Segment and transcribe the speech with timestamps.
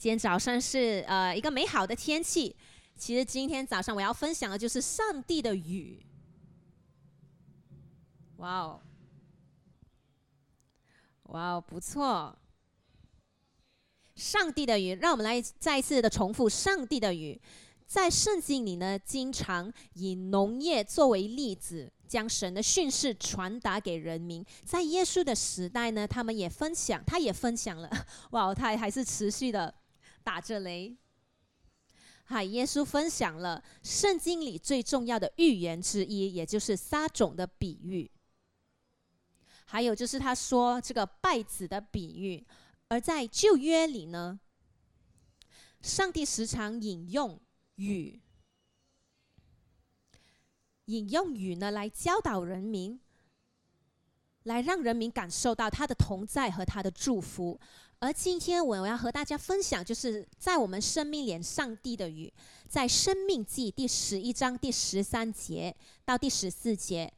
[0.00, 2.56] 今天早上是呃一个美好的天气。
[2.96, 6.02] 其实今天早上我要分享的就是上帝的雨。
[8.38, 8.80] 哇哦，
[11.24, 12.34] 哇哦，不错！
[14.14, 17.38] 上帝的雨，让我们来再一次的重复上帝的雨。
[17.86, 24.42] 在圣经里呢，经常以农业作为例子，将神的训示传达给人民。
[24.64, 27.90] 在耶稣的时代呢，他们也分享，他也分享了。
[28.32, 29.74] 哇哦，他还是持续的
[30.22, 30.96] 打着雷。
[32.24, 38.10] 哈，耶稣分享了圣经里最重要的预言之一，也就是撒种的比喻。
[39.64, 42.46] 还有就是他说这个败子的比喻。
[42.88, 44.40] 而在旧约里呢，
[45.80, 47.40] 上帝时常引用。
[47.76, 48.20] 雨，
[50.84, 53.00] 引用雨呢来教导人民，
[54.42, 57.58] 来让人民感受到他的同在和他的祝福。
[58.00, 62.32] 而今天我要和大家分享，就是在我们生命里上帝的雨，
[62.68, 67.12] 在生命记第十一章第十三节到第十四节，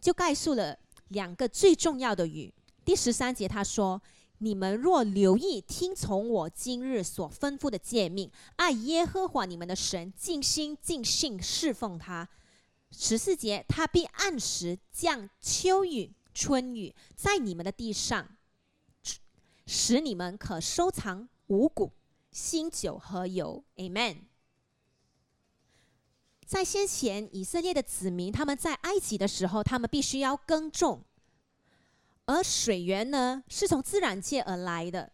[0.00, 0.78] 就概述了
[1.08, 2.52] 两个最重要的雨。
[2.84, 4.02] 第十三节他说。
[4.40, 12.28] 你们若留意听从我今日所吩咐的诫命，爱耶和华你们的神，尽心尽性侍奉他。
[12.92, 18.28] 十四节，他必按时降秋雨春雨在你们的地上，
[19.70, 21.92] 使你们可收藏五谷、
[22.32, 23.62] 新酒和油。
[23.76, 24.22] Amen。
[26.46, 31.04] 在先前以色列的子民，他们在埃及的时候，他们必须要耕种。
[32.24, 35.12] 而水源呢，是从自然界而来的。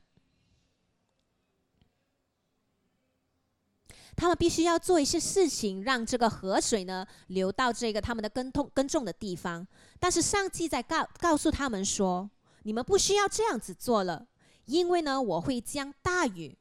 [4.14, 9.66] 他们必须要做一些事情，让这个河水呢流到这个他们的耕通耕种的地方。
[9.98, 12.30] 但是上帝在告告诉他们说
[12.62, 14.28] ：“你们不需要这样子做了，
[14.67, 16.57] 因为呢，我会将大雨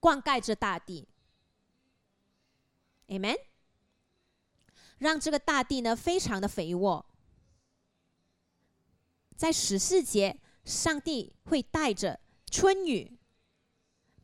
[0.00, 1.08] 灌溉这大地。
[3.08, 3.38] ”Amen。
[4.98, 7.04] 让这个大地呢非常的肥沃。
[9.36, 13.18] 在十四节，上帝会带着春雨，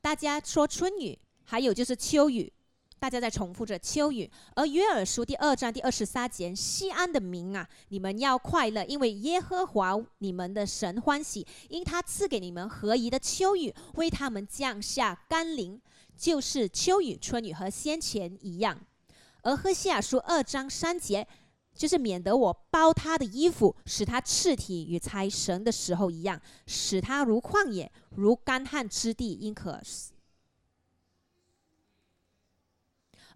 [0.00, 2.52] 大家说春雨，还有就是秋雨，
[3.00, 4.30] 大家在重复着秋雨。
[4.54, 15.80] 而约珥书第二章第二十三节，西安的民啊，你们要快乐，因为耶和华你们的神欢喜，因他赐给你们合宜的秋雨，为他们降下甘霖，
[16.16, 18.78] 就是秋雨、春雨和先前一样。
[19.42, 21.26] 而赫西亚书二章三节。
[21.72, 30.12] 就是免得我包他的衣服，使他赤体与财神的时候一样，使他如旷野，如干旱之地，因可死。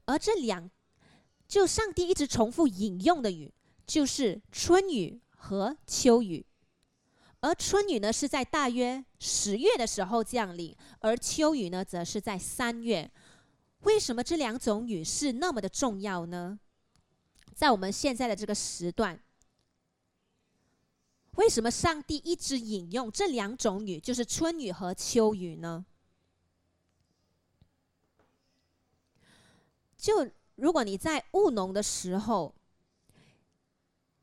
[0.06, 0.70] 而这两，
[1.48, 3.52] 就上帝一直重复引用的雨，
[3.86, 6.44] 就是春雨和秋雨。
[7.40, 13.10] 而春雨呢，是在大约十月的时候降临，而秋雨呢，则是在三月。
[13.80, 16.58] 为什么这两种雨是那么的重要呢？
[17.54, 19.20] 在我们现在的这个时段，
[21.36, 25.84] 为什么上帝一直引用这两种雨，就是春雨和秋雨呢？
[30.04, 32.54] 就如果你在务农的时候，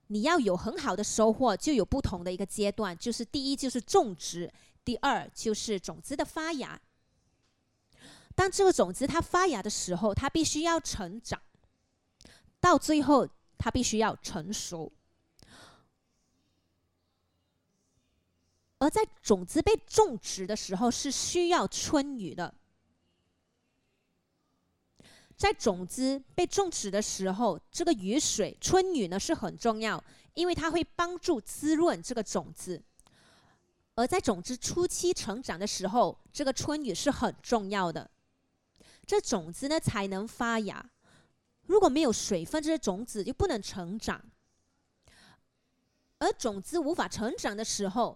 [0.05, 4.53] 你要有很好的收获，就有不同的一个阶段，就是第一就是种植，
[4.85, 6.79] 第二就是种子的发芽。
[8.35, 11.41] 当这个种子它发芽的时候，它必须要成长。
[12.59, 13.27] 到最后，
[13.57, 14.91] 它必须要成熟。
[18.77, 22.53] 而在种子被种植的时候，是需要春雨的。
[25.41, 30.01] 在种子被种植的时候，这个雨水、春雨呢是很重要，
[30.35, 32.79] 因为它会帮助滋润这个种子。
[33.95, 38.07] 而在种子初期成长的时候，这个春雨是很重要的，
[39.07, 40.87] 这种子呢才能发芽。
[41.65, 44.21] 如果没有水分，这些种子就不能成长。
[46.19, 48.15] 而种子无法成长的时候，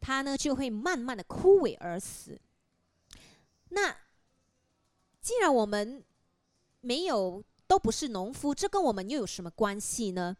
[0.00, 2.40] 它呢就会慢慢的枯萎而死。
[3.68, 3.94] 那
[5.20, 6.02] 既然我们
[6.82, 10.36] 没有都不是农夫，这跟我们又有什么关系呢？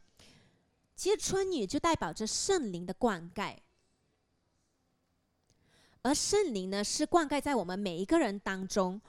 [0.95, 3.57] 其实春雨就代表着圣灵的灌溉，
[6.03, 9.01] 而圣灵呢是灌溉在我们每一个人当中。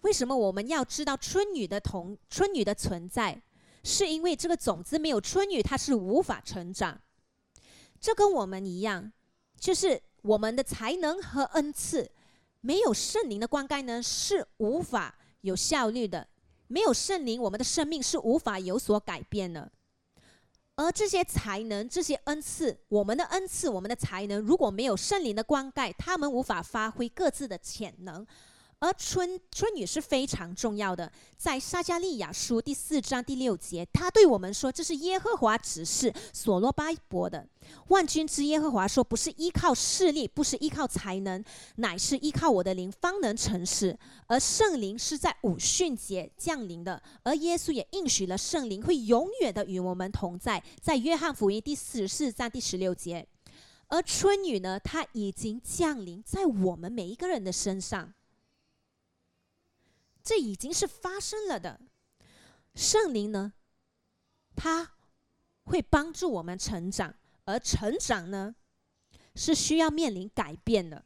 [0.00, 3.42] 为什么我们要知道春雨的同春雨的存在？
[3.84, 7.00] 是因为这个种子没有春雨，它是无法成长。
[8.00, 9.12] 这跟我们一样，
[9.58, 12.10] 就是我们的才能和恩赐
[12.60, 16.26] 没有圣灵的灌溉呢，是无法有效率的。
[16.68, 19.70] 没有圣灵，我们的生命是无法有所改变的。
[20.74, 28.26] 而这些才能、这些恩赐，我们的恩赐、我们的才能，如果没有圣灵的灌溉，他们无法发挥各自的潜能。
[28.78, 37.48] 而春春雨是非常重要的，在撒加利亚书第四章第六节，他对我们说：“这是耶和华指示所罗巴伯的。
[37.88, 41.42] 万军之耶和华说，不是依靠势力，不是依靠才能，
[41.76, 43.98] 乃是依靠我的灵，方能成事。
[44.26, 50.62] 而圣灵是在五旬节降临的，而耶稣也应许了圣灵会永远的与我们同在。
[50.82, 53.26] 在约翰福音第四十四章第十六节，
[53.88, 58.12] 而春雨呢，它已经降临在我们每一个人的身上。”
[60.26, 61.80] 这已经是发生了的。
[62.74, 63.52] 圣灵呢，
[64.56, 64.90] 它
[65.66, 67.14] 会帮助我们成长，
[67.44, 68.56] 而成长呢，
[69.36, 71.04] 是需要面临改变的。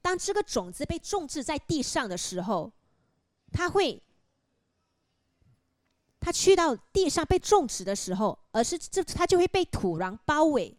[0.00, 2.72] 当这个种子被种植在地上的时候，
[3.52, 4.02] 它会，
[6.18, 10.74] 它去到地上被种植的时候，而是这它就会被土壤包围。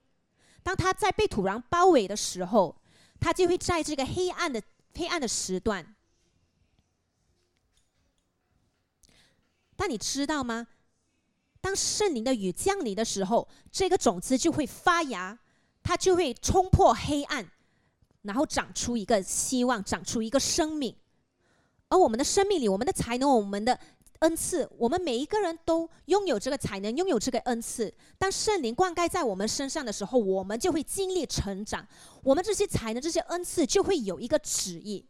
[0.64, 2.82] 当它在被土壤包围的时候，
[3.20, 4.60] 它就会在这个黑暗的。
[4.96, 5.96] 黑暗的时段，
[9.76, 10.68] 但你知道吗？
[11.62, 15.38] 当圣灵的雨降临的时候，这个种子就会发芽，
[15.84, 17.52] 它就会冲破黑暗，
[18.22, 20.96] 然后长出一个希望，长出一个生命。
[21.90, 23.80] 而我们的生命里，我们的才能，我们的。
[24.20, 27.94] 恩赐，我们每一个人都拥有这个才能，拥有这个恩赐。
[28.18, 31.86] 当圣灵灌溉在我们身上的时候，我们就会经历成长。
[32.24, 35.06] 我们这些才能、这些恩赐就会有一个旨意。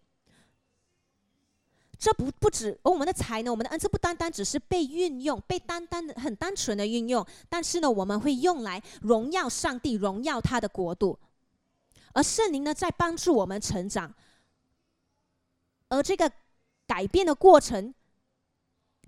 [1.99, 11.17] 这不不止，而我们的才能、我们的恩赐不单单只是被运用，被单单的很单纯的运用，但是呢，我们会用来荣耀上帝、荣耀他的国度。
[12.13, 14.13] 而圣灵呢，在帮助我们成长，
[15.89, 16.31] 而这个
[16.87, 17.93] 改变的过程。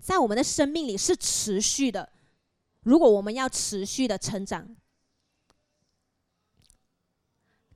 [0.00, 2.08] 在我们的生命里是持续的。
[2.82, 4.76] 如果我们要持续的成长、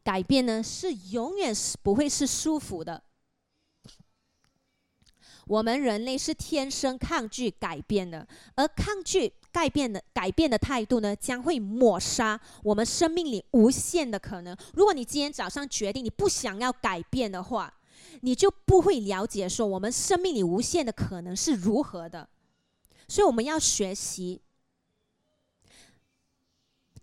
[0.03, 3.03] 改变呢，是永远是不会是舒服的。
[5.47, 14.57] 我们人类是天生抗拒改变的，而抗拒改变的改变的态度呢，将会抹杀我们生命里无限的可能。
[14.75, 17.75] 如果你今天早上决定你不想要改变的话，
[18.21, 22.29] 你就不会了解说我们生命里无限的可能是如何的，
[23.09, 24.41] 所以我们要学习。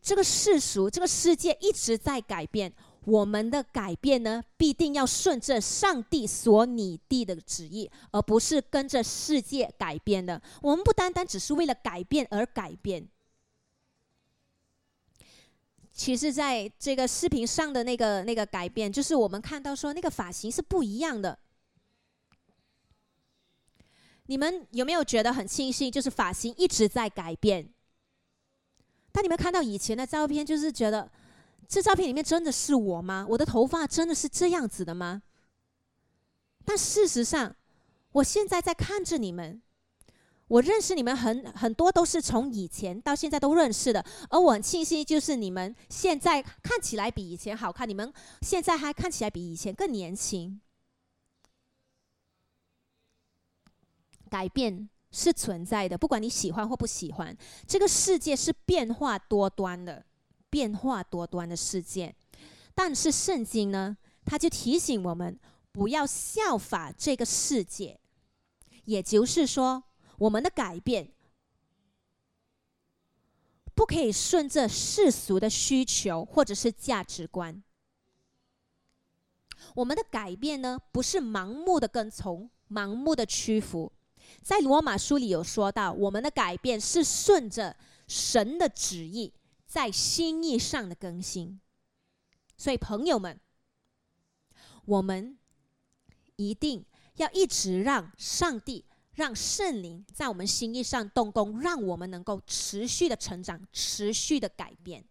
[0.02, 2.74] 这个世俗，这个世界一直在改变，
[3.04, 10.42] 我们的改变呢，必定要顺着上帝所拟定的旨意，而不是跟着世界改变的。
[10.62, 13.08] 我们不单单只是为了改变而改变。
[16.00, 21.38] 其实，在这个视频上的那个那个改变，就是我们看到说那个发型是不一样的。
[24.28, 25.92] 你们有没有觉得很庆幸？
[25.92, 27.68] 就是发型一直在改变。
[29.12, 31.12] 当你们看到以前的照片，就是觉得
[31.68, 33.25] 这照片里面真的是我吗？
[33.31, 35.22] 我的头发真的是这样子的吗？
[36.63, 37.54] 但事实上，
[38.13, 39.62] 我现在在看着你们。
[40.50, 48.12] 我认识你们很很多都是从以前到现在都认识的，而我很庆幸就是你们现在看起来比以前好看，你们
[48.42, 50.60] 现在还看起来比以前更年轻。
[54.28, 57.38] 改变是存在的，不管你喜欢或不喜欢，
[57.68, 60.04] 这个世界是变化多端的，
[60.50, 62.16] 变化多端的世界。
[62.74, 65.40] 但是圣经呢，它就提醒我们
[65.72, 68.00] 不要效法这个世界，
[68.86, 69.84] 也就是说。
[70.20, 71.12] 我们的改变
[73.74, 77.64] 不可以顺着世俗的需求或者是价值观。
[79.76, 83.92] 我们的改变呢，不是盲目的跟从、盲目的屈服。
[84.42, 87.76] 在罗马书里有说到，我们的改变是顺着
[88.08, 89.34] 神的旨意，
[89.66, 91.60] 在心意上的更新。
[92.58, 93.40] 所以，朋友们，
[94.86, 95.38] 我们
[96.36, 96.86] 一定
[97.16, 98.86] 要一直让上帝。
[99.20, 105.04] 让圣灵在我们心意上动工，让我们能够持续的成长，持续的改变。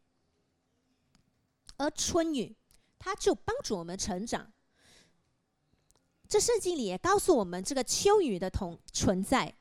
[1.77, 2.57] 而春雨，
[2.99, 4.51] 它就帮助我们成长。
[6.27, 9.55] 这圣经里也告诉我们这个秋雨的同存在。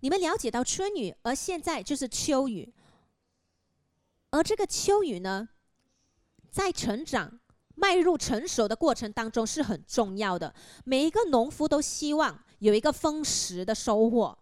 [0.00, 2.74] 你们了解到春雨，而现在就是秋雨。
[4.28, 5.48] 而这个秋雨呢，
[6.50, 7.40] 在成长、
[7.76, 10.54] 迈入成熟的过程当中是很重要的。
[10.84, 12.44] 每一个农夫都希望。
[12.60, 14.38] 有一个丰实的收获，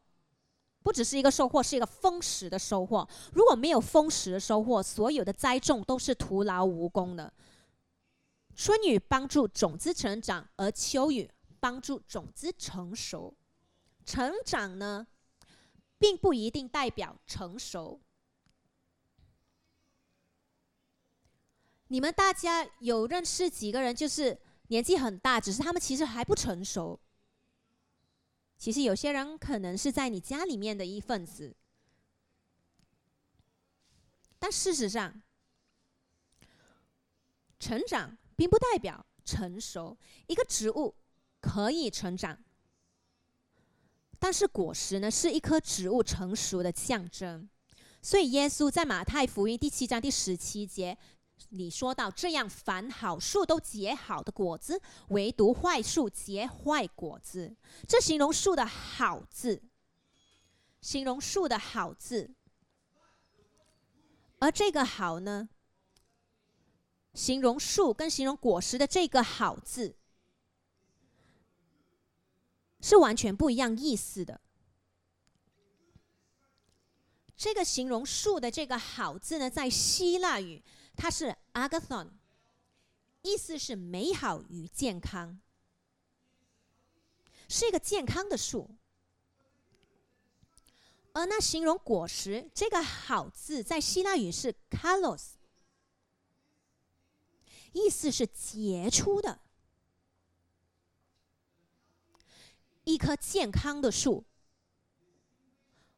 [0.82, 3.08] 不只是一个收获，是一个丰实的收获。
[3.32, 7.32] 如果没有丰实的收获，所有的栽种都是徒劳无功的。
[8.54, 13.34] 春雨帮助种子成长，而秋雨帮助种子成熟。
[14.04, 15.06] 成长呢，
[15.98, 18.00] 并不一定代表成熟。
[21.86, 26.98] 你们大家有认识几个人，就是年纪很大，只是他们其实还不成熟。
[28.58, 31.54] 其实有些人可能是在你家里面的一份子，
[34.38, 35.22] 但事实上，
[37.60, 39.96] 成长并不代表成熟。
[40.26, 40.96] 一个植物
[41.40, 42.36] 可以成长，
[44.18, 47.48] 但是果实呢，是一棵植物成熟的象征。
[48.02, 50.98] 所以耶稣在马太福音第七章第十七节。
[51.50, 57.56] 你说到这样，凡好树都结好的果子，唯独坏树结坏果子。
[57.86, 59.62] 这形容树的好字，
[60.80, 62.30] 形容树的好字。
[64.40, 65.48] 而这个好呢，
[67.14, 69.96] 形容树跟形容果实的这个好字，
[72.80, 74.40] 是完全不一样意思的。
[77.36, 80.62] 这个形容树的这个好字呢，在希腊语。
[81.00, 82.10] 它是 agathon，
[83.22, 85.40] 意思是美好与健康，
[87.48, 88.68] 是一个健康的树。
[91.12, 95.34] 而那形容果实这个好字，在希腊语是 kalos，
[97.72, 99.40] 意思是杰出的。
[102.82, 104.24] 一棵健康的树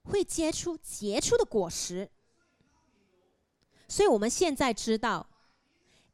[0.03, 2.11] 会结出杰出的果实。
[3.91, 5.29] 所以我们现在知道，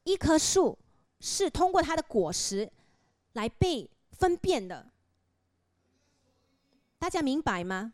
[0.04, 0.78] 一棵树
[1.20, 2.72] 是通过它的果实
[3.34, 4.90] 来被分辨的。
[6.98, 7.92] 大家明白吗？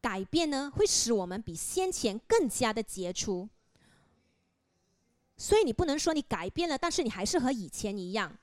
[0.00, 3.48] 改变呢，会使我们比先前更加的杰出。
[5.36, 8.36] 所以你不能说你改变了，但是你还是和以前一样。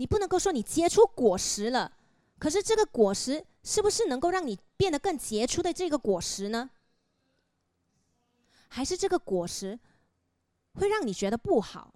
[0.00, 1.94] 你不能够说你结出果实了，
[2.38, 6.70] 可是这个果实是不是能够让你变得更杰出的这个果实呢？
[8.68, 9.78] 还是这个果实
[10.72, 11.92] 会让你觉得不好？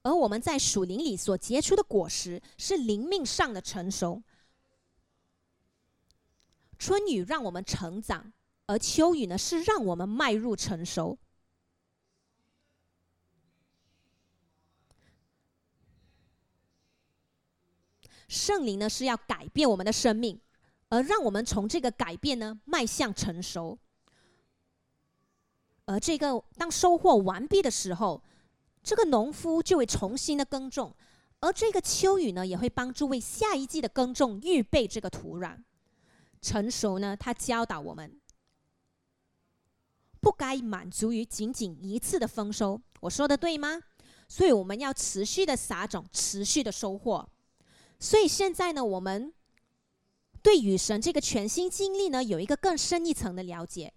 [0.00, 4.22] 而我们在属灵里所结出的果实是灵命上的成熟。
[6.78, 8.32] 春雨让我们成长，
[8.68, 11.18] 而秋雨呢是让我们迈入成熟。
[18.28, 20.40] 圣灵呢是要改变我们的生命，
[20.88, 23.78] 而让我们从这个改变呢迈向成熟。
[25.86, 28.22] 而这个当收获完毕的时候，
[28.82, 30.94] 这个农夫就会重新的耕种，
[31.40, 35.58] 而这个秋雨呢也会帮助为下一季的耕种预备这个土壤。
[36.40, 38.20] 成熟呢，他教导我们
[40.20, 42.80] 不该满足于仅仅一次的丰收。
[43.00, 43.80] 我说的对吗？
[44.26, 47.28] 所以我们要持续的撒种，持续的收获。
[47.98, 49.32] 所以现在呢，我们
[50.42, 53.92] 对与神这个全新经历呢，有一个更深一层的了解。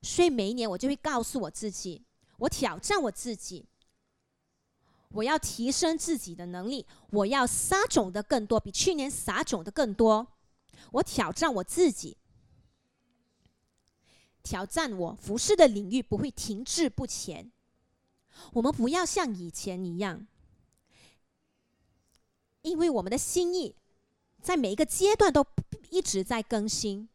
[0.00, 2.04] 所以每一年我就会告诉我自己，
[2.38, 3.66] 我挑战我自己，
[5.10, 10.26] 我要提升自己的能力，我要撒种的更多，比去年撒种的更多。
[10.92, 12.16] 我挑战我自己，
[14.42, 17.50] 挑战我服饰的领域不会停滞不前。
[18.52, 20.26] 我们不要像以前一样。
[22.62, 23.74] 因为我们的心意
[24.42, 25.46] 在每一个阶段都
[25.90, 27.08] 一直在更新，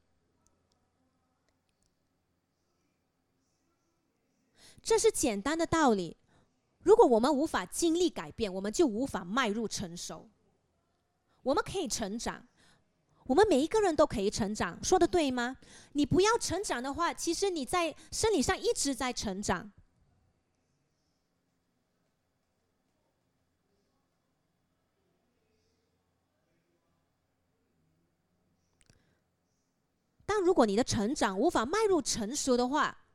[4.82, 6.18] 这是简单的道理。
[6.84, 10.30] 如果我们无法经历改变，我们就无法迈入成熟。
[11.44, 12.48] 我们可以成长，
[13.26, 15.58] 我们每一个人都可以成长，说的对吗？
[15.92, 19.72] 你不要成长的话，其实你在生理上一直在成长。
[30.36, 33.06] 但如果你的成长无法迈入成熟的话，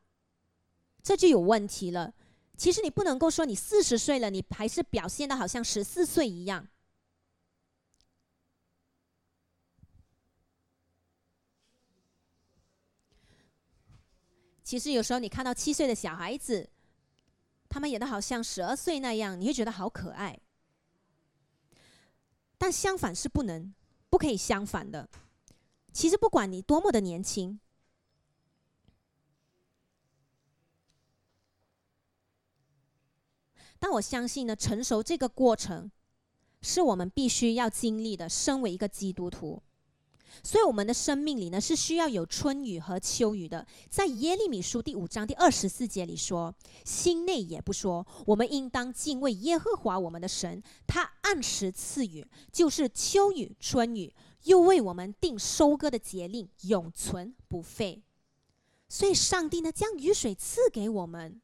[1.03, 2.13] 这就有问题了。
[2.55, 6.65] 其实你不能够说你四十岁了，你还是表现的好像十四岁一样。
[14.63, 16.69] 其实有时候你看到七岁的小孩子，
[17.67, 20.39] 他们演的好像十二岁那样，你会觉得好可爱。
[22.57, 23.75] 但相反是不能，
[24.09, 25.09] 不可以相反的。
[25.91, 27.59] 其实不管你多么的年轻，
[33.79, 35.89] 但我相信呢，成熟这个过程
[36.61, 38.27] 是我们必须要经历的。
[38.27, 39.63] 身为一个基督徒，
[40.43, 43.65] 所以我们的生命里呢，是需要有春雨和秋雨的。
[43.89, 46.53] 在耶利米书第五章第二十四节里说
[46.83, 58.01] ：“心内也不说，我们应当敬畏耶和华我们的神，他按时赐雨，就是秋雨、春雨，又为我们定收割的节令，永存不废。”
[58.91, 61.39] 所以，上帝呢，将雨水赐给我们，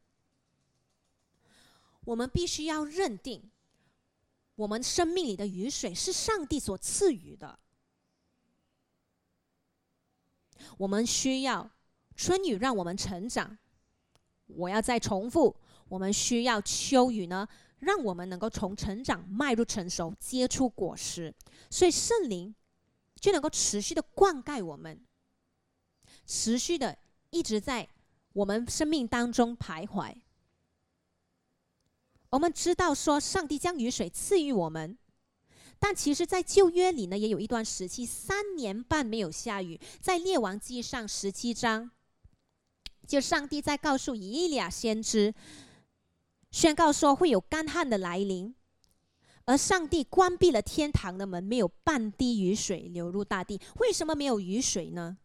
[2.06, 3.52] 我们必须要认定，
[4.56, 7.60] 我们生命里的雨水是上帝所赐予的。
[10.80, 11.70] 我们需要
[12.16, 13.56] 春雨让我们成长，
[14.48, 15.56] 我要再重复，
[15.88, 17.48] 我们需要秋雨呢，
[17.78, 21.32] 让我们能够从成长迈入成熟，结出果实。
[21.70, 22.56] 所以圣灵
[23.26, 25.04] 就能够持续的灌溉我们，
[26.28, 26.96] 持续的
[27.32, 27.90] 一直在
[28.34, 30.16] 我们生命当中徘徊。
[32.30, 34.96] 我们知道说，上帝将雨水赐予我们。
[35.80, 39.82] 但其实，在旧约里呢，也有一段时期，三年半没有下雨。
[40.00, 41.90] 在列王记上十七章，
[43.08, 45.34] 就上帝在告诉以利亚先知，
[46.52, 48.54] 宣告说会有干旱的来临，
[49.46, 53.60] 而上帝关闭了天堂的门，没有半滴雨水流入大地。
[53.80, 55.18] 为什么没有雨水呢？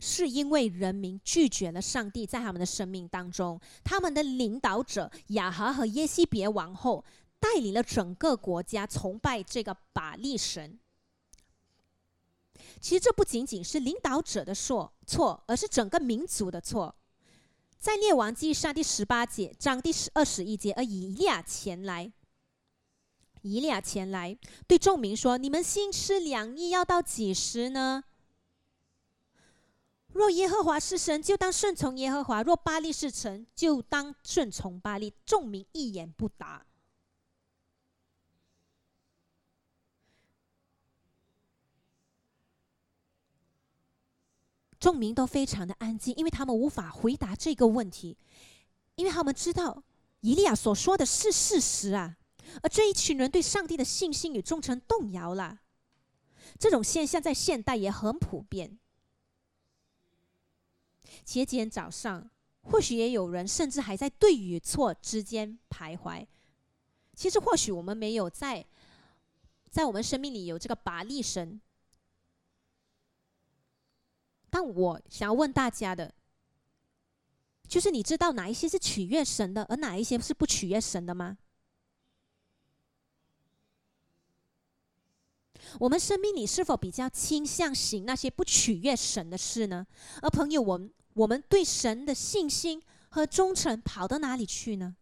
[0.00, 7.04] 是因为人民拒绝了上帝在他们的生命当中，他们的领导者亚哈和耶西别王后。
[7.40, 10.78] 带领了整个国家崇拜这个巴利神。
[12.80, 16.96] 其实这不仅仅是领导者的错错，而是整个民族的错。
[17.84, 22.10] 在列王记上第十八节章第十二十一节，而以利亚前来，
[23.42, 28.02] 以利亚前来对众民说：“你们心吃两意要到几时呢？
[30.14, 36.64] 若耶和华是神，就当顺从耶和华；若巴利是神，就当顺从巴利。”众民一言不答。
[44.84, 48.18] 众民都非常的安静，因为他们无法回答这个问题，
[48.96, 49.82] 因为他们知道
[50.20, 52.18] 以利亚所说的是事实啊。
[52.60, 55.60] 而这一群人对上帝的信心与忠诚动摇了，
[56.58, 58.78] 这种现象在现代也很普遍。
[61.24, 62.28] 今天早上，
[62.60, 66.26] 或许也有人甚至还在对与错之间徘徊。
[67.14, 68.66] 其实，或许我们没有在
[69.70, 71.58] 在我们生命里有这个拔力神。
[74.54, 76.14] 但我想要问大家的，
[77.66, 81.38] 就是你知道哪一些是取悦神的，而哪一些是不取悦神的吗？
[85.80, 89.84] 我们生命里是否比较倾向行那些不取悦神的事呢？
[90.22, 94.94] 而朋友，我们我们对神的信心和忠诚跑到哪里去呢？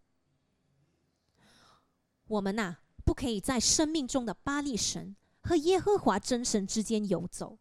[2.26, 7.58] 我们呐，不可以在生命中的巴利神和耶和华真神之间游走。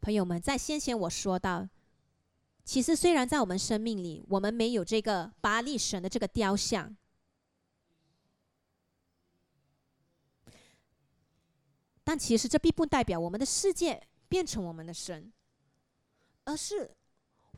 [0.00, 1.68] 朋友们，在先前我说到，
[2.64, 6.96] 其实虽然在我们生命里，我们没有这个巴利神的这个雕像，
[12.02, 15.32] 但其实这并不代表我们的世界变成我们的神，
[16.44, 16.96] 而是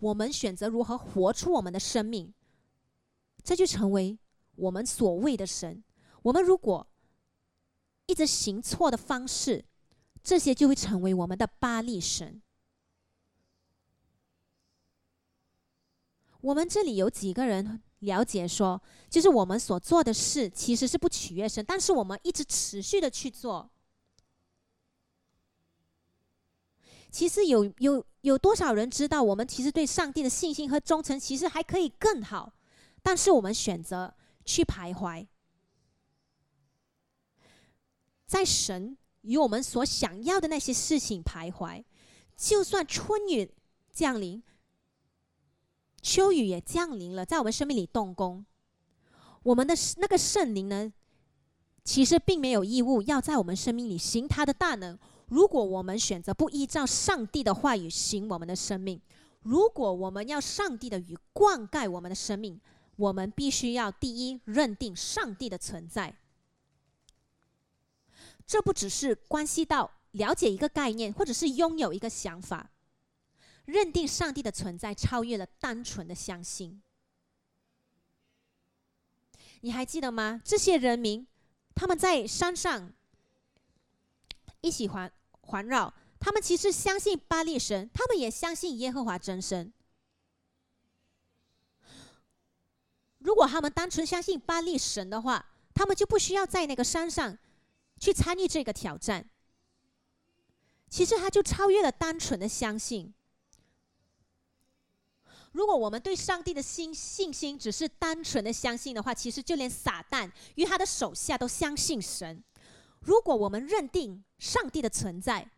[0.00, 2.34] 我们选择如何活出我们的生命，
[3.44, 4.18] 这就成为
[4.56, 5.82] 我们所谓的神。
[6.22, 6.86] 我们如果
[8.06, 9.64] 一直行错的方式，
[10.22, 12.40] 这些就会成为我们的巴利神。
[16.40, 23.70] 我们这里有几个人了解说，就是我们所做的事其实是不取悦神，但是我们一直持续的去做。
[27.10, 32.54] 其实有有有多少人知道，我们其实对上帝的信心和忠诚其实还可以更好，
[33.02, 35.26] 但是我们选择去徘徊，
[38.26, 38.96] 在神。
[39.22, 41.82] 与我们所想要的那些事情徘徊，
[42.36, 43.50] 就算春雨
[43.92, 44.42] 降临，
[46.00, 48.44] 秋雨也降临了，在我们生命里动工，
[49.42, 50.92] 我们的那个圣灵呢，
[51.84, 54.98] 其实并没有义务要在我们生命里行他的大能。
[55.28, 59.00] 如果我们选择不依照上帝的话语行我们的生命，
[59.42, 62.60] 如果我们要上帝的雨灌溉我们的生命，
[62.96, 66.14] 我们必须要第一认定上帝的存在。
[68.46, 72.70] 这不只是关系到了解一个概念，或者是拥有一个想法，
[73.64, 76.82] 认定上帝的存在超越了单纯的相信。
[79.60, 80.42] 你还记得吗？
[80.44, 81.26] 这些人民
[81.74, 82.92] 他们在山上
[84.60, 89.72] 一起环环绕，他们其实相信巴利神，他们也相信耶和华真神。
[93.18, 97.38] 如果他们单纯相信巴利神的话，他们就不需要在那个山上
[98.02, 99.30] 去参与这个挑战。
[100.90, 103.14] 其实他就超越了单纯的相信。
[105.52, 112.42] 如果我们对上帝的心信心只是单纯的相信的话，其实就连撒旦与他的手下都相信神。
[113.00, 115.48] 如果我们认定上帝的存在，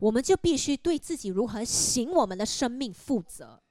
[0.00, 3.61] 我们就必须对自己如何行我们的生命负责。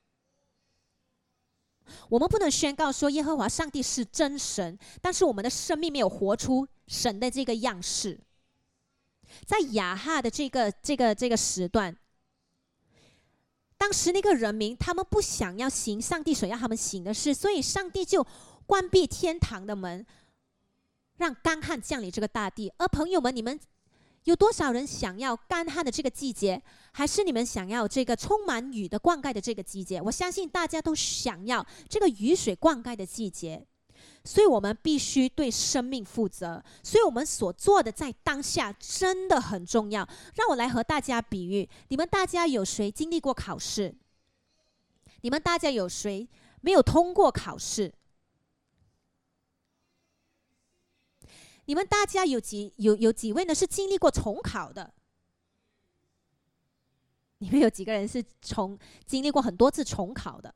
[2.10, 8.20] 我们不能宣告说耶和华上帝是真神，但是我们的生命没有活出神的这个样式。
[9.46, 11.96] 在雅哈的这个这个这个时段，
[13.78, 18.26] 当时那个人民他们不想要行上帝所要他们行的事，所以上帝就
[18.66, 20.06] 关闭天堂的门，
[21.18, 22.72] 让干旱降临这个大地。
[22.78, 23.60] 而朋友们，你们。
[24.26, 30.00] 有多少人想要干旱的这个季节，还是你们想要这个充满雨的灌溉的这个季节？
[30.02, 33.66] 我相信大家都想要这个雨水灌溉的季节，
[34.24, 36.64] 所以我们必须对生命负责。
[36.84, 40.08] 所以我们所做的在当下真的很重要。
[40.36, 43.96] 让我来和大家比喻：你们大家有谁经历过考试？
[45.22, 46.28] 你们大家有谁
[46.62, 47.92] 没有通过考试？
[51.66, 53.56] 你们大家有几有有几位呢？
[53.56, 54.94] 是经历过重考的？
[57.38, 60.54] 你们有几个人是重经历过很多次重考的？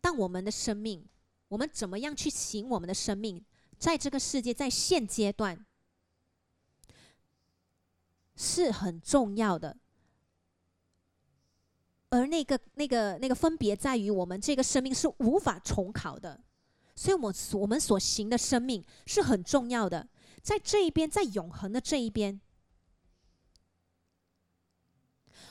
[0.00, 1.04] 但我们的生命，
[1.48, 3.44] 我们怎么样去行我们的生命？
[3.78, 5.66] 在这个世界，在现阶段
[8.36, 9.76] 是很重要的。
[12.08, 16.40] 而那个、那个、那个分别在于，我们这个生命是无法重考的。
[16.96, 20.08] 所以，我所我们所行的生命是很重要的，
[20.42, 22.40] 在这一边，在永恒的这一边，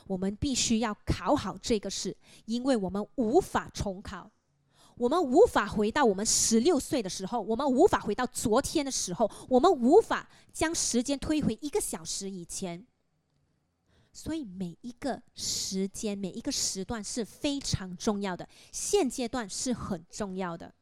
[0.07, 4.31] 我们必须要考好这个试，因为我们无法重考，
[4.97, 12.87] 我们无法回到我们十六岁的时候，我们无法回到昨天的时候，我们无法将时间推回一个小时以前。
[14.11, 20.73] 所以，每一个时间，每一个时段是非常重要的，现阶段是很重要的。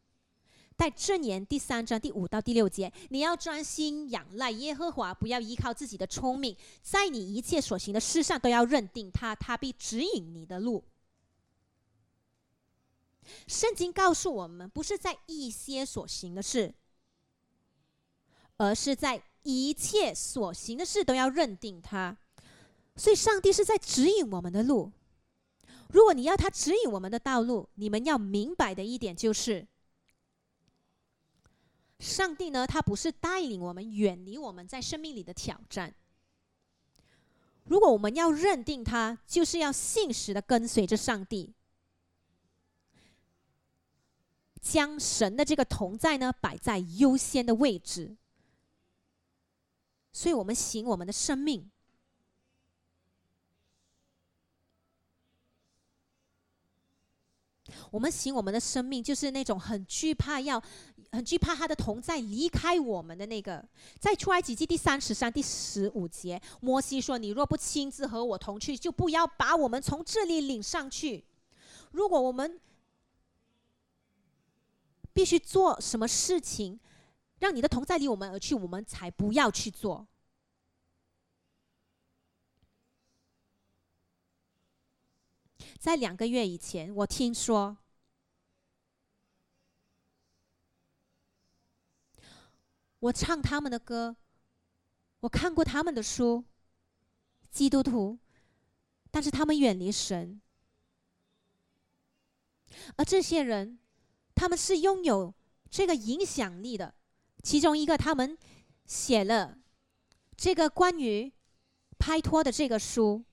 [0.77, 10.83] 在正言第三章第五到第六节，你要专心仰赖耶和华，不要依靠自己的聪明，在你一切所行的事上都要认定他，他必指引你的路。
[13.47, 16.73] 圣经告诉我们，不是在一些所行的事，
[18.57, 22.17] 而是在一切所行的事都要认定他。
[22.97, 24.91] 所以，上帝是在指引我们的路。
[25.89, 29.67] 如果你要他指引我们的道路，你们要明白的一点就是。
[32.03, 32.67] 上帝呢？
[32.67, 35.95] 他不是带领我们远离我们在生命里的挑战。
[37.63, 41.53] 如果我们要认定他，就是要信实的跟随着上帝，
[44.61, 48.17] 将神的这个同在呢摆在优先的位置。
[50.11, 51.71] 所以，我们行我们的生命，
[57.91, 60.61] 我们行我们的生命，就是那种很惧怕要。
[61.13, 63.63] 很惧怕他的同在离开我们的那个，
[63.99, 71.23] 在出埃及记第三十三、第十五节，摩西说：“你若不亲自和我同去，就不要把我们从这里领上去。
[71.91, 72.59] 如果我们
[75.13, 76.79] 必须做什么事情，
[77.37, 80.07] 让你的同在离我们而去，我们才不要去做。”
[85.77, 87.77] 在两个月以前，我听说。
[93.03, 94.15] 我唱他们的歌，
[95.19, 96.45] 我看过他们的书，
[97.51, 98.17] 基督徒，
[99.11, 100.41] 但是他们远离神，
[102.95, 103.77] 而这些人，
[104.33, 105.33] 他们是拥有
[105.69, 106.95] 这个影响力的。
[107.41, 108.37] 其中一个，他们
[108.85, 109.57] 写了
[110.37, 111.33] 这个关于
[111.99, 113.25] 拍拖的这个书，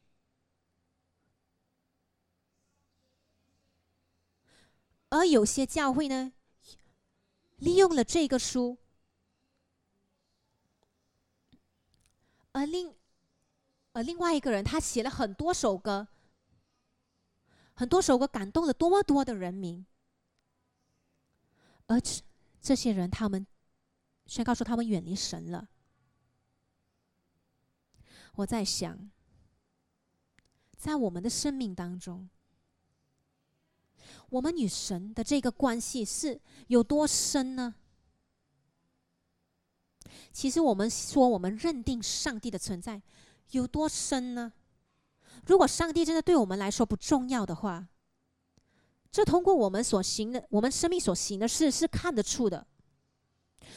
[5.10, 6.32] 而有些教会呢，
[7.58, 8.79] 利用了这个书。
[12.60, 12.94] 而另，
[13.94, 16.06] 而另外一个人，他写了很多首歌，
[17.72, 19.86] 很多首歌感动了多么多的人民。
[21.86, 22.22] 而这
[22.60, 23.46] 这些人，他们
[24.26, 25.70] 宣告说他们远离神了。
[28.34, 29.10] 我在想，
[30.76, 32.28] 在我们的生命当中，
[34.28, 37.74] 我们与神的这个关系是有多深呢？
[40.32, 43.00] 其实我们说，我们认定上帝的存在
[43.50, 44.52] 有多深呢？
[45.46, 47.88] 如果上帝真的对我们来说不重要的话，
[49.10, 52.66] 这通过我们所行的，我们生命所行的事是看得出的。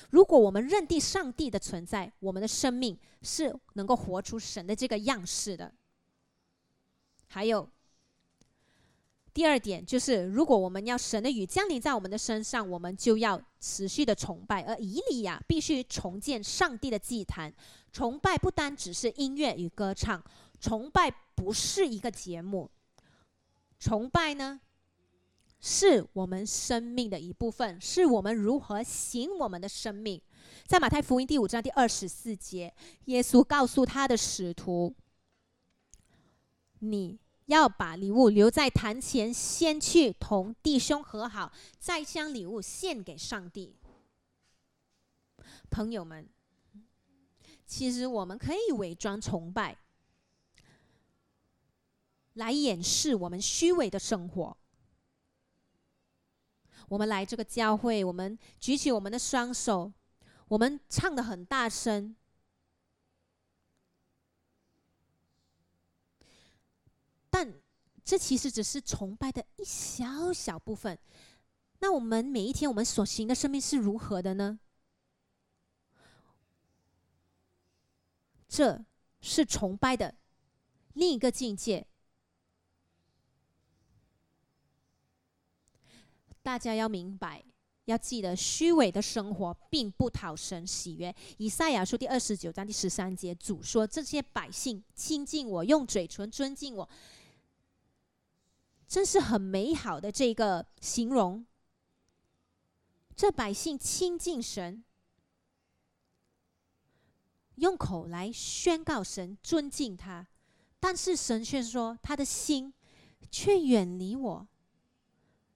[0.09, 5.73] 如果我们认定上帝的存在，我们的生命是能够活出神的这个样式的。
[7.27, 7.67] 还有
[9.33, 14.61] 第二点，就是如果我们要神的雨降临在我们的身上，我们就要持续的崇拜。
[14.61, 17.51] 而以利亚必须重建上帝的祭坛。
[17.91, 20.23] 崇拜不单只是音乐与歌唱，
[20.59, 22.69] 崇拜不是一个节目，
[23.79, 24.61] 崇拜呢？
[25.59, 30.21] 是我们生命的一部分，是我们如何行我们的生命。
[30.67, 32.73] 在马太福音第五章第二十四节，
[33.05, 34.93] 耶稣告诉他的使徒
[36.79, 43.75] ：“你要把礼物留在坛前，先去同弟兄和好，再将礼物献给上帝。”
[45.69, 46.29] 朋友们，
[47.65, 49.77] 其实我们可以伪装崇拜，
[52.33, 54.57] 来掩饰我们虚伪的生活。
[56.89, 59.91] 我们来这个教会，我们举起我们的双手，
[60.47, 62.15] 我们唱的很大声，
[68.03, 70.99] 这其实只是崇拜的一小小部分。
[71.79, 74.59] 那我们每一天我们所行的生命是如何的呢？
[78.47, 78.85] 这
[79.19, 80.15] 是崇拜的
[80.93, 81.87] 另一个境界。
[86.43, 87.43] 大家要明白，
[87.85, 91.15] 要记得，虚伪的生活并不讨神喜悦。
[91.37, 96.87] 以赛亚书第二十九章第十三节，主说：“这些百姓亲近我，用嘴唇尊敬我，
[98.93, 101.43] 真是很美好的这个形容。
[103.15, 104.83] 这百姓亲近神，
[107.55, 110.27] 用口来宣告神，尊敬他，
[110.79, 112.71] 但是神却说，他的心
[113.31, 114.47] 却远离我。”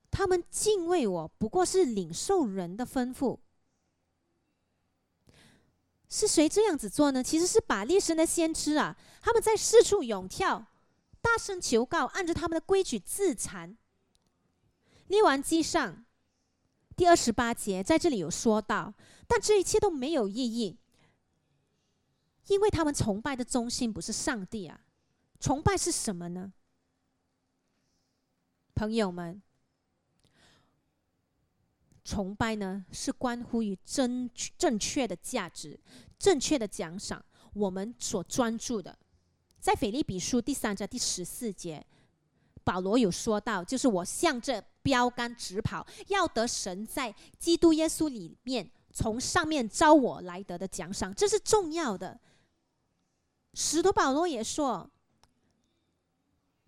[0.10, 3.38] 他们敬畏我，不过是领受人的吩咐。
[6.10, 7.22] 是谁这样子做呢？
[7.22, 10.66] 其实是把列神的先知啊，他们在四处涌跳，
[11.28, 13.78] 大声求告，按着他们的规矩自残。
[15.08, 16.06] 列完记上
[16.96, 18.94] 第二十八节在这里有说到，
[19.28, 20.78] 但这一切都没有意义，
[22.48, 24.80] 因为他们崇拜的中心不是上帝啊，
[25.38, 26.54] 崇拜是什么呢？
[28.74, 29.42] 朋友们。
[32.06, 35.78] 崇拜呢，是关乎于正正确的价值、
[36.18, 37.26] 正确的奖赏。
[37.52, 38.98] 我们所专注的，
[39.60, 41.86] 在腓立比书第三章第十四节，
[42.64, 52.20] 保罗有说到，就是我向着标杆直跑，要得神在基督耶稣里面从上面招我来得的奖赏，这是重要的。
[53.54, 54.90] 使徒保罗也说。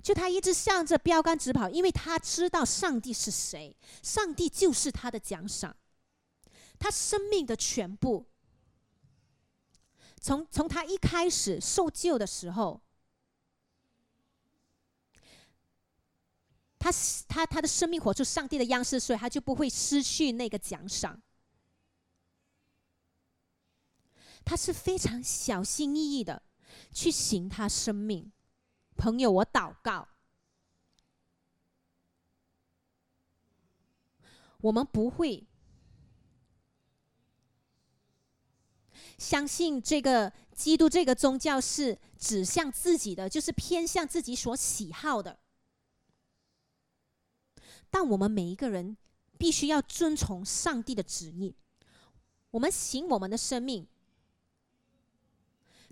[0.02, 5.75] 就他一直向着标杆直跑，因为他知道上帝是谁，上帝就是他的奖赏，
[6.80, 8.28] 他生命的全部。
[10.19, 12.82] 从从他一开始受救的时候，
[16.77, 16.91] 他
[17.27, 21.21] 他他的生命活出上帝的样式，所以他就不会失去那个奖赏。
[24.45, 26.41] 他是非常小心翼翼的
[26.93, 28.32] 去行他生命。
[28.95, 30.08] 朋友，我祷告，
[34.62, 35.47] 我们不会
[39.19, 45.38] 相信这个基督这个宗教是指向自己的，就是偏向自己所喜好的。
[47.89, 48.95] 但我们每一个人
[49.38, 51.53] 必须要遵从上帝的旨意，
[52.51, 53.86] 我们行我们的生命。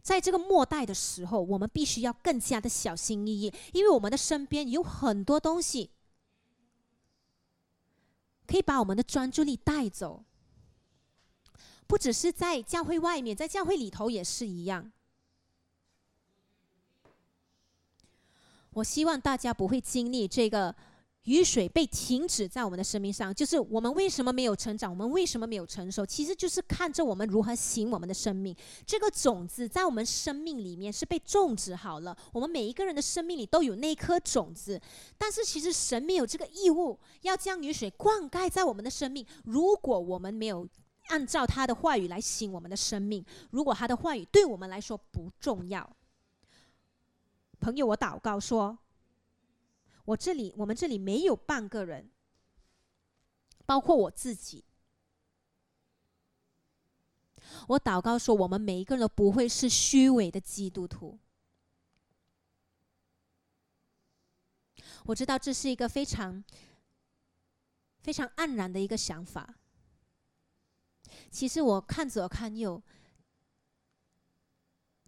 [0.01, 5.91] 在这个末代的时候，我们必须要更加的小心翼翼，因为我们的身边有很多东西
[8.47, 10.23] 可以把我们的专注力带走。
[11.87, 14.91] 不只是在教会外面，在教会里头也是一样。
[18.71, 20.75] 我希望大家不会经历这个。
[21.23, 28.55] 雨水被停止在我们的生命上，就是我们为什么没有成长，我们为什么没有成熟，其实就是看着我们如何行我们的生命。
[28.85, 34.81] 这个种子在我们生命里面是被种植好了，我们每一个人的生命里都有那颗种子。
[35.17, 39.25] 但是其实神没有这个义务要将雨水灌溉在我们的生命。
[39.43, 40.65] 如果我们没有
[41.07, 45.95] 按照他的话语来行我们的生命，如果他的话语对我们来说不重要，
[47.59, 48.77] 朋友，我祷告说。
[50.05, 52.09] 我这里，我们这里没有半个人，
[53.65, 54.63] 包括我自己。
[57.67, 61.19] 我祷告说，我们每一个人都不会是虚伪的基督徒。
[65.07, 66.41] 我知道这是一个非常
[67.99, 69.55] 非常黯然的一个想法。
[71.31, 72.81] 其实我看左看右，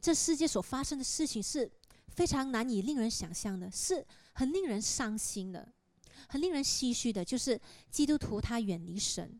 [0.01, 1.71] 这世界所发生的事情是
[2.07, 5.73] 非常难以令人想象的，是很令人伤心的，
[6.27, 7.23] 很令人唏嘘的。
[7.23, 7.59] 就是
[7.89, 9.39] 基督徒他远离神，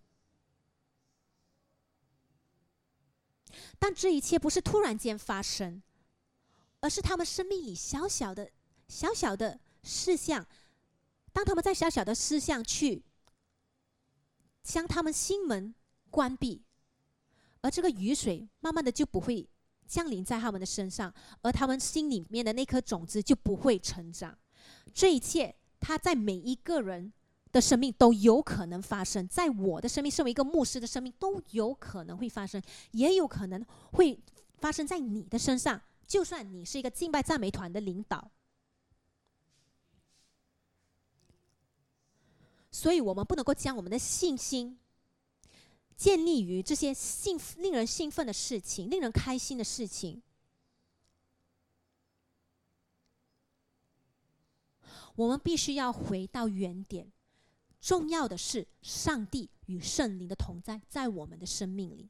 [3.78, 5.82] 但这一切不是突然间发生，
[6.82, 8.52] 而是他们生命里小小的、
[8.88, 10.46] 小小的事项。
[11.32, 13.04] 当他们在小小的事项去
[14.64, 15.74] 将他们心门
[16.10, 16.62] 关闭。
[17.62, 19.48] 而这个雨水慢慢的就不会
[19.86, 24.38] 降临在他们的身上，而他们心里面的那颗种子就不会成长。
[24.94, 27.12] 这一切，它在每一个人
[27.52, 34.18] 的生命都有可能发生，在我的生命，身为一个牧师的生命都有可能会发生，也有可能会
[34.58, 35.82] 发生在你的身上。
[36.08, 38.32] 就算你是一个敬拜赞美团的领导，
[42.72, 44.80] 所以我们不能够将我们的信心。
[46.00, 50.24] 建立于这些兴令人兴奋的事情、令人开心的事情。
[55.16, 57.12] 我们必须要回到原点，
[57.82, 62.10] 重要的是上帝与圣灵的同在，在我们的生命里。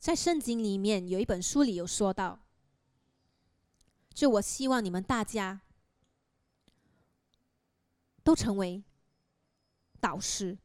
[0.00, 2.40] 在圣经里面有一本书里有说到，
[4.12, 5.60] 就我希望你们大家。
[8.28, 8.84] 都成为
[10.00, 10.58] 导师，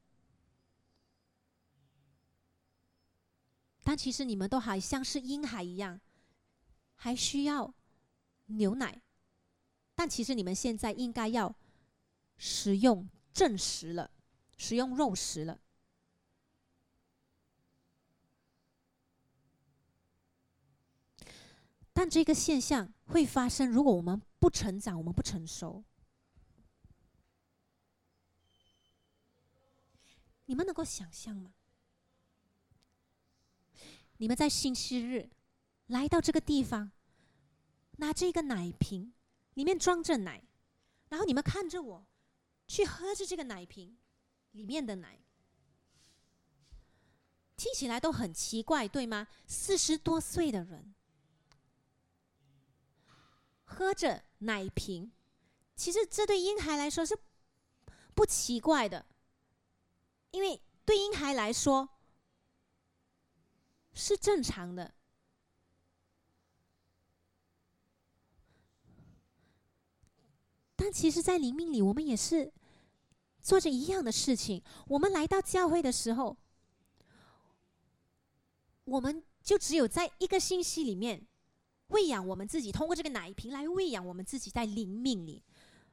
[3.85, 6.01] 但其实你们都还像是婴孩一样，
[6.95, 7.73] 还需要
[8.47, 9.01] 牛奶。
[9.95, 11.55] 但其实你们现在应该要
[12.35, 14.11] 食用正食了，
[14.57, 15.57] 食用肉食了。
[21.93, 25.81] 但这个现象会发生，如果我们不成长，我们不成熟。
[30.45, 31.53] 你们能够想象吗？
[34.17, 35.29] 你们在星期日
[35.87, 36.91] 来到这个地方，
[37.97, 39.13] 拿着一个奶瓶，
[39.55, 40.43] 里面装着奶，
[41.09, 42.07] 然后你们看着我，
[42.67, 43.97] 去喝着这个奶瓶
[44.51, 45.19] 里面的奶，
[47.57, 49.27] 听起来都很奇怪，对吗？
[49.47, 50.93] 四十多岁的人
[53.63, 55.11] 喝着奶瓶，
[55.75, 57.17] 其实这对婴孩来说是
[58.13, 59.05] 不奇怪的。
[60.33, 61.87] 因为对婴孩来说
[63.93, 64.95] 是正常的，
[70.75, 72.51] 但其实，在灵命里，我们也是
[73.43, 74.63] 做着一样的事情。
[74.87, 76.35] 我们来到教会的时候，
[78.85, 81.27] 我们就只有在一个信息里面
[81.89, 85.43] 喂养我们自己，通过这个奶瓶来喂养我们自己在灵命里，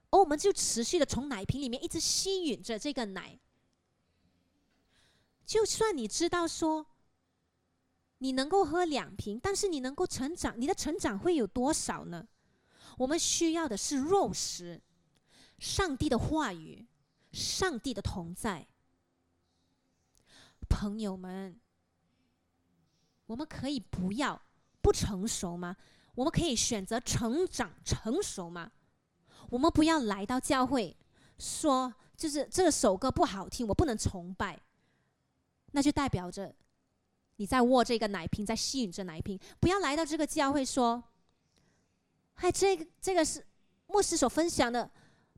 [0.09, 3.39] 而我们就持续的从奶瓶里面一直吸吮着这个奶。
[5.51, 6.87] 就算你知道说，
[8.19, 12.29] 你能够喝两瓶，但是你能够成长，你的成长会有多少呢？
[12.99, 14.81] 我们需要的是肉食，
[15.59, 16.87] 上帝的话语，
[17.33, 18.69] 上帝的同在。
[20.69, 21.61] 朋友们，
[23.27, 24.41] 我们可以不要
[24.81, 25.77] 不成熟吗？
[26.15, 28.71] 我们可以选择成长成熟吗？
[29.49, 30.97] 我们不要来到教会
[31.41, 34.63] 说，就是这首歌不好听，我不能崇拜。
[35.73, 36.55] 那就代表着
[37.37, 39.39] 你在握这个奶瓶，在吸引着奶瓶。
[39.61, 41.03] 不要来到这个教会说
[42.35, 43.47] ：“嗨，这个这个是
[43.87, 44.91] 牧师所分享的，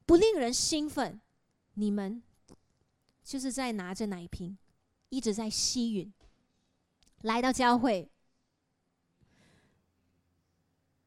[0.07, 1.21] 不令人兴奋。”
[1.75, 2.23] 你们
[3.25, 4.59] 就是在拿着奶瓶，
[5.09, 6.13] 一直在吸吮。
[7.23, 8.11] 来到教会，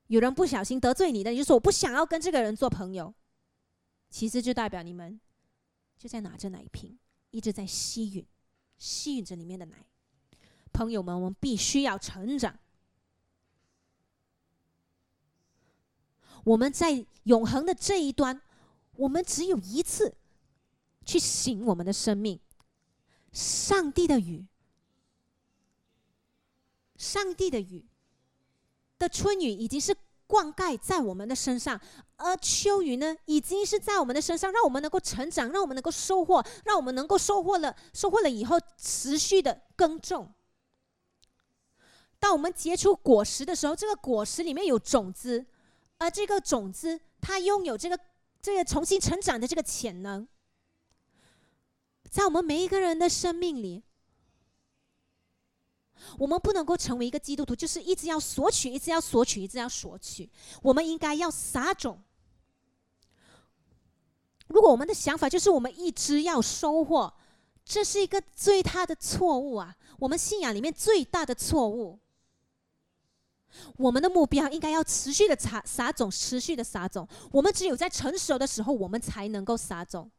[0.08, 3.14] 有人不小心得罪你的，你就说：“我不想要跟这个人做朋友。”
[4.10, 5.20] 其实就代表你们
[5.98, 6.98] 就在拿着奶瓶，
[7.32, 8.26] 一直在吸吮。
[8.78, 9.86] 吸引着里面的奶，
[10.72, 12.58] 朋友们，我们必须要成长。
[16.44, 18.42] 我们在永恒的这一端，
[18.94, 20.16] 我们只有一次
[21.06, 22.40] 去醒我们的生命。
[23.32, 24.46] 上帝的雨，
[26.96, 27.86] 上帝的雨
[28.98, 29.96] 的春雨已经是。
[30.28, 31.80] 灌溉在我们的身上，
[32.18, 40.34] 而秋雨呢，已经是在我们的身上，让我们能够成长，让我们能够收获，让我们能够收获了，收获了以后持续的耕种。
[42.18, 45.46] 当我们结出果实的时候，这个果实里面有种子，
[45.98, 48.00] 而这个种子它拥有这个
[48.42, 50.28] 这个重新成长的这个潜能，
[52.10, 53.84] 在我们每一个人的生命里，
[56.18, 60.30] 我们不能够成为一个基督徒，就是一直要索取，一直要索取，一直要索取。
[60.62, 62.02] 我们应该要撒种。
[64.48, 67.14] 如果我们的想法就是我们一直要收获，
[67.64, 69.76] 这是一个最大的错误啊！
[69.98, 72.00] 我们信仰里面最大的错误。
[73.78, 77.08] 我们的目标应该要持续的撒撒种，持续的撒种。
[77.32, 80.12] 我们只有在成熟的时候，我们才能够撒种。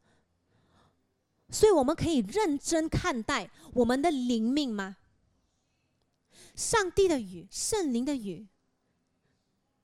[1.49, 4.97] 所以，我们可以认真看待我们的灵命吗？
[6.57, 8.47] 上帝的雨，圣灵的雨，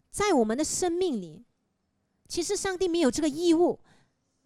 [0.09, 1.45] 在我们的生命里，
[2.27, 3.79] 其实上帝没有这个义务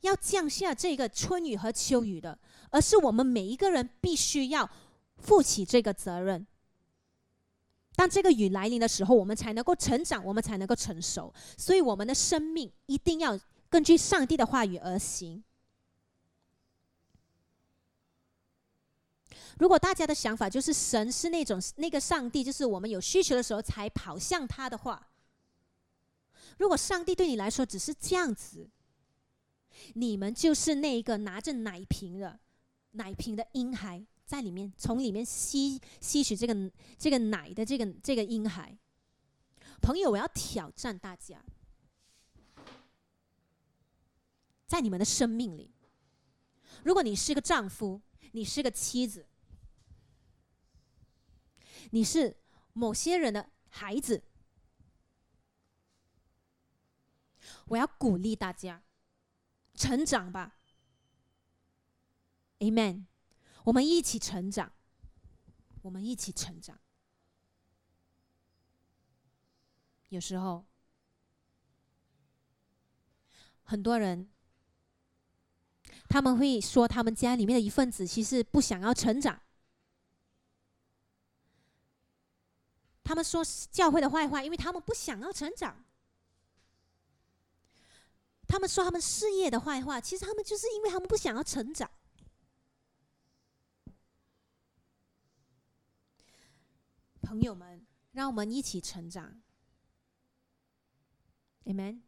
[0.01, 2.37] 要降下这个春雨和秋雨的，
[2.69, 4.69] 而是我们每一个人必须要
[5.15, 6.45] 负起这个责任。
[7.95, 11.33] 当这个雨来临的时候，我们才能够成长，我们才能够成熟。
[11.57, 15.43] 所以，我们的生命一定要根据上帝的话语而行。
[19.59, 25.09] 如果大家的想法就是神是那种那个上帝，就是我们有需求的时候才跑向他的话，
[26.59, 28.69] 如果上帝对你来说只是这样子，
[29.93, 32.39] 你们就是那一个拿着奶瓶的
[32.91, 38.77] 奶瓶的婴孩，在里面从里面吸吸取这个这个奶的这个这个婴孩。
[39.81, 41.39] 朋友，我要挑战大家，
[44.65, 45.71] 在你们的生命里，
[46.83, 48.01] 如果你是个丈夫，
[48.31, 49.26] 你是个妻子。
[51.91, 52.37] 你是
[52.73, 54.23] 某些人的孩子，
[57.67, 58.83] 我要鼓励大家
[59.73, 60.57] 成长吧
[62.59, 63.05] ，Amen。
[63.63, 64.71] 我们一起成长，
[65.81, 66.79] 我们一起成长。
[70.09, 70.65] 有时候，
[73.63, 74.29] 很多人
[76.07, 79.41] 他们会说，他们家里面的一份子其实不想要成长。
[83.07, 83.41] 他们说
[83.71, 85.85] 教会的坏话，因为他们不想要成长。
[88.45, 91.89] 他们说他们事业的坏话，其实他们就是因为他们不想要成长。
[97.21, 99.41] 朋友们，让我们一起成长
[101.63, 102.01] ，Amen。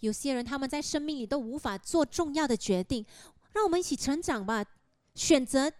[0.00, 3.06] 有些人他们在生命里都无法做重要的决定，
[3.52, 4.64] 让我们一起成长吧，
[5.14, 5.72] 选择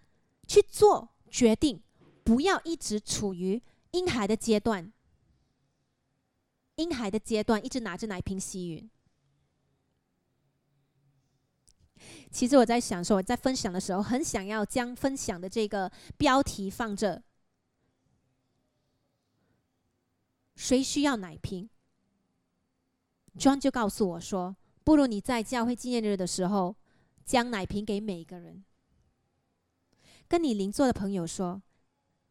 [0.47, 1.83] 去做决定。
[2.27, 3.63] 不要一直处于
[3.93, 4.93] 婴孩的阶段，
[6.75, 8.89] 婴孩的阶段一直拿着奶瓶吸吮。
[12.33, 17.23] 其实我在想说，我在分享的时候，很想要将分享的这个标题放着：
[20.57, 21.71] 谁需要奶瓶
[23.39, 26.75] ？John 就告诉我说：“不如你在教会纪念日的时候，
[27.25, 28.65] 将奶瓶给每一个人，
[30.27, 31.63] 跟你邻座的朋友说。”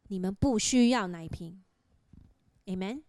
[0.08, 1.64] 你们不需要奶瓶
[2.66, 3.01] ，Amen。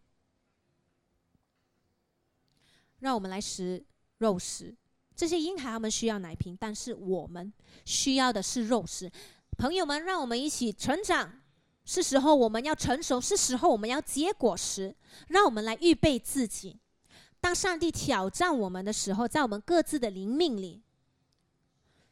[3.01, 3.85] 让我们来食
[4.19, 4.75] 肉食。
[5.15, 7.53] 这些婴孩他们需要奶瓶，但是我们
[7.85, 9.11] 需要的是肉食。
[9.59, 11.41] 朋友们，让我们一起成长。
[11.85, 14.95] 是时候我们要成熟，是时候我们要结果实。
[15.29, 16.81] 让我们来预备自己。
[17.41, 20.83] 当上帝挑战我们的时候，在我们各自的灵命里。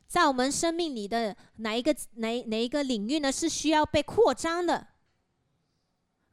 [0.07, 3.33] 在我们生命里的哪一个哪哪一个领域呢？
[3.33, 4.89] 是需要被扩张的。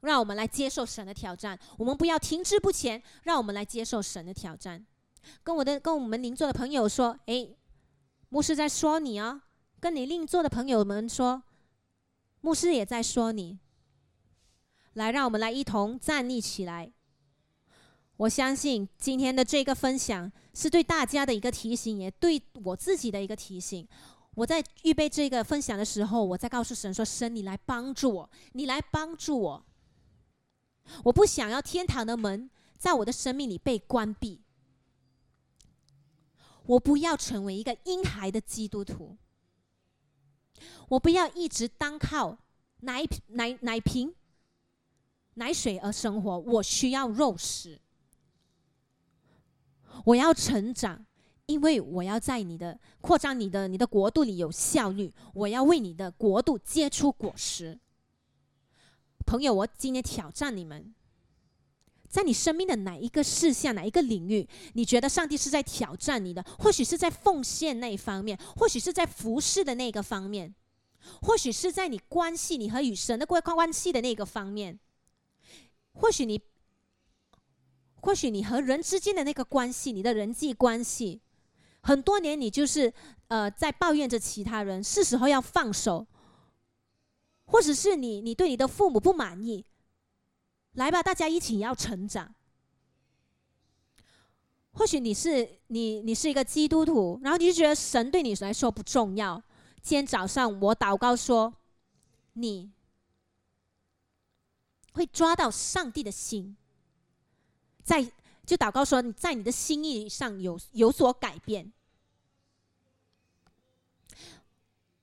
[0.00, 3.00] 让我们来接受神的挑战，我们不要停滞不前。
[3.22, 4.84] 让我们来接受神的挑战。
[5.44, 7.48] 跟我的跟我们邻座的朋友说：“哎，
[8.28, 9.44] 牧师在说你啊。”
[9.78, 11.42] 跟你邻座的朋友们说
[12.40, 13.58] ：“牧师也在说你。”
[14.94, 16.92] 来，让我们来一同站立起来。
[18.16, 23.86] 我相信今天的这个分享是对大家的一个提醒，也对我自己的一个提醒。
[24.34, 29.64] 我在预备这个分享的时候，我在告诉神说：“神，你来帮助我，你来帮助我。
[31.04, 34.40] 我不想要天堂的门在我的生命里被关闭。
[36.64, 39.16] 我不要成为一个婴孩的基督徒。
[40.88, 42.38] 我不要一直单靠
[42.80, 44.14] 奶奶奶瓶、
[45.34, 46.38] 奶水而生活。
[46.38, 47.80] 我需要肉食。”
[50.04, 51.04] 我要成长，
[51.46, 55.12] 因为我要在你的扩张、你的你的国度里有效率。
[55.34, 57.78] 我要为你的国度结出果实。
[59.24, 60.94] 朋友，我今天挑战你们，
[62.08, 66.44] 在你生命的哪一个事项、哪一个领域，你觉得上帝是在挑战你的？
[66.58, 70.54] 或许是在奉献那一方面，或许是在服侍的那个方面，
[71.22, 74.78] 或许是在你关系、你和与神的关关系的那个方面，
[75.92, 76.40] 或许你。
[78.02, 81.20] 或许你和人之间的那个关系，你的人际关系，
[81.80, 82.92] 很多年你就是
[83.28, 86.06] 呃在抱怨着其他人，是时候要放手，
[87.44, 89.64] 或者是你你对你的父母不满意，
[90.72, 92.34] 来吧，大家一起要成长。
[94.72, 99.40] 或许你是你你是一个基督徒，然后你就觉得神对你来说不重要。
[99.80, 101.54] 今天早上我祷告说，
[102.32, 102.72] 你
[104.94, 106.56] 会抓到上帝的心，
[107.82, 108.02] 在
[108.46, 111.72] 就祷告说你在你的心意上有有所改变。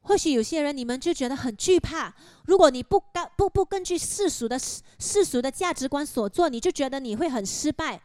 [0.02, 2.16] 或许有些人你们就觉得很惧怕，
[2.46, 8.02] 如果你不根不不根据世俗的世俗的价值观所做，你就觉得你会很失败。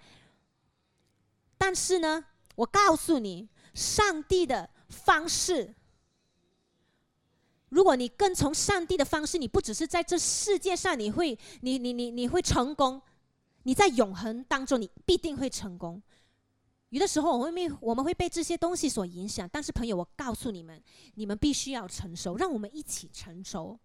[1.57, 5.75] 但是呢，我告诉你，上帝的方式，
[7.71, 13.01] 如果你跟从上帝的方式，你不只是在这世界上你会，你你你你会成功，
[13.65, 16.03] 你在永恒当中你必定会成功。
[16.91, 20.83] 有的时候我们被我们会被这些东西所影响，但是朋友，我告诉你们，
[21.17, 23.79] 你们必须要成熟，让我们一起成熟。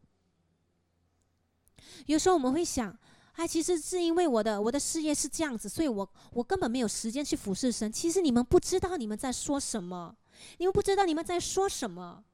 [2.05, 2.97] 有时候我们会想。
[3.33, 7.89] 哎，其实是因为我的我的事业是这样子，所以我我根本没有时间去服侍神。
[7.89, 10.13] 其实你们不知道你们在说什么，
[10.57, 12.25] 你们不知道你们在说什么。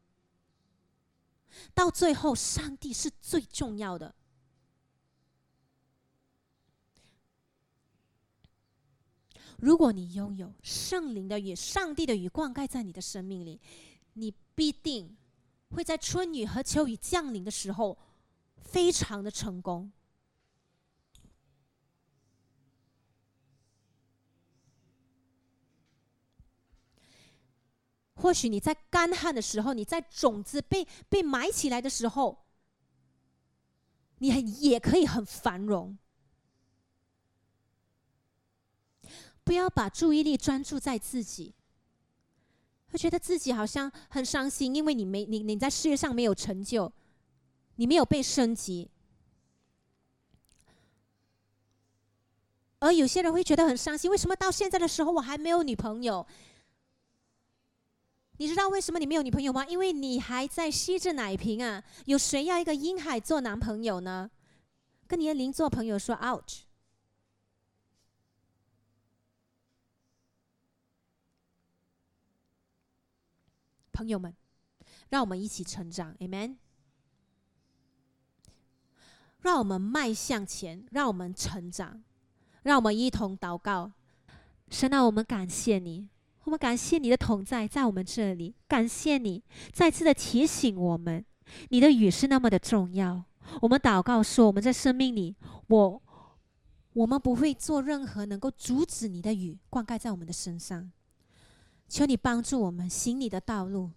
[1.75, 4.15] 到最后，上帝是最重要的。
[9.57, 13.59] 如果你拥有圣灵的雨、上帝的雨灌溉在你的生命里，
[14.13, 15.15] 你必定
[15.69, 17.97] 会在春雨和秋雨降临的时候，
[18.57, 19.91] 非常的成功。
[28.15, 32.45] 或许你在干旱的时候，你在种子被被埋起来的时候，
[34.19, 35.97] 你很也可以很繁荣。
[39.45, 41.53] 不要把注意力专注在自己，
[42.91, 46.91] 会觉得自己好像很伤心，因为你没你你在事业上没有成就，
[47.75, 48.89] 你没有被升级。
[52.79, 56.25] 而有些人会觉得很伤心，为什么到现在的时候我还没有女朋友？
[58.37, 59.65] 你知道为什么你没有女朋友吗？
[59.65, 61.81] 因为你还在吸着奶瓶啊！
[62.05, 64.29] 有谁要一个婴孩做男朋友呢？
[65.07, 66.64] 跟你的邻座朋友说 “ouch”。
[73.95, 74.35] 朋友们，
[75.07, 76.57] 让我们一起成长，Amen。
[79.39, 82.03] 让我们迈向前，让我们成长，
[82.63, 83.93] 让我们一同祷告。
[84.69, 86.09] 神啊，我们感谢你。
[86.43, 88.53] 我们感谢你的同在，在我们这里。
[88.67, 89.41] 感谢你
[89.71, 91.23] 再次的提醒我们，
[91.69, 93.23] 你的语是那么的重要。
[93.61, 95.35] 我们祷告说，我们在生命里，
[95.67, 96.01] 我
[96.93, 100.91] 我们不会做任何能够阻止你的雨灌溉在我们的身上。
[101.87, 103.91] 求你帮助我们行你的道路，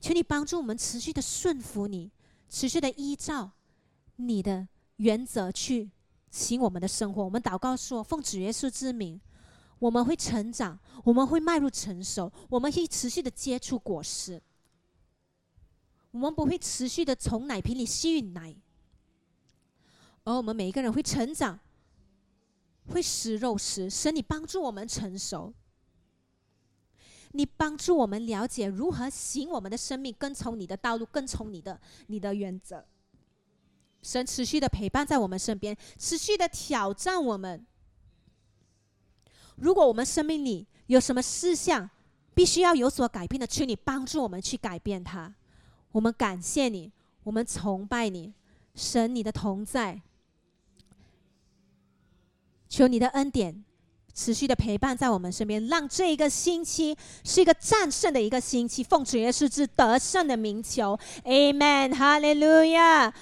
[0.00, 2.10] 求你帮助我们持续的顺服你，
[2.48, 3.52] 持续的依照
[4.16, 5.90] 你的原则去
[6.30, 7.24] 行我们的生活。
[7.24, 9.20] 我们祷告说，奉主耶稣之名。
[9.78, 14.38] 我们会成长，我们会迈入成熟，我们会持续的接触果实。
[16.10, 18.54] 我们不会持续的从奶瓶里吸吮奶，
[20.24, 21.58] 而我们每一个人会成长，
[22.88, 23.88] 会食肉食。
[23.88, 25.54] 神，你帮助我们成熟，
[27.32, 32.84] 你帮助我们了解如何行我们的生命，跟从你的道路，跟从你的你的原则。
[34.02, 37.64] 神持续的陪伴在我们身边，持续的挑战我们。
[39.56, 41.88] 如果我们生命里有什么事项
[42.34, 45.34] 必须要有所改变的，求你帮助我们去改变它。
[45.92, 46.90] 我们感谢你，
[47.24, 48.32] 我们崇拜你，
[48.74, 50.00] 神你的同在，
[52.68, 53.64] 求你的恩典
[54.14, 58.82] 持续的陪伴在我们身边，让这一个星期是一个战胜的一个星期。
[58.82, 63.12] 奉主耶稣之得胜的名求，Amen，哈利路亚。